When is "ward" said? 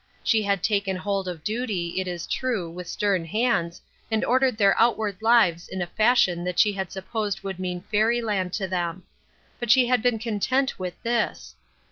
4.97-5.17